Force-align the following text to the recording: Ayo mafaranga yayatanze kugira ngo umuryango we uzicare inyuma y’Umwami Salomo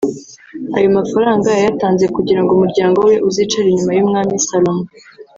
Ayo 0.77 0.87
mafaranga 0.97 1.47
yayatanze 1.57 2.05
kugira 2.15 2.39
ngo 2.41 2.51
umuryango 2.53 2.97
we 3.07 3.15
uzicare 3.27 3.67
inyuma 3.69 3.91
y’Umwami 3.93 4.35
Salomo 4.47 4.85